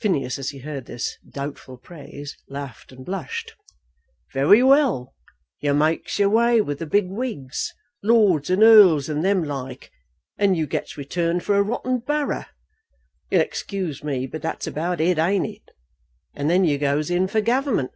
[0.00, 3.54] Phineas as he heard this doubtful praise laughed and blushed.
[4.34, 5.14] "Very well;
[5.58, 7.72] you makes your way with the big wigs,
[8.02, 9.90] lords and earls and them like,
[10.36, 12.44] and you gets returned for a rotten borough;
[13.30, 15.70] you'll excuse me, but that's about it, ain't it?
[16.34, 17.92] and then you goes in for government!